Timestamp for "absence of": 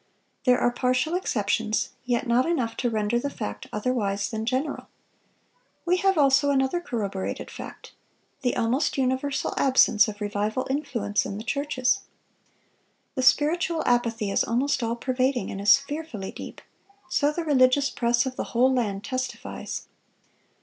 9.57-10.19